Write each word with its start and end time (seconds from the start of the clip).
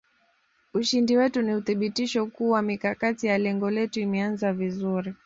Ushindi 0.73 1.17
wetu 1.17 1.41
ni 1.41 1.53
uthibitisho 1.55 2.25
kuwa 2.25 2.61
mikakati 2.61 3.27
ya 3.27 3.37
lengo 3.37 3.69
letu 3.71 3.99
imeanza 3.99 4.53
vizuri 4.53 5.13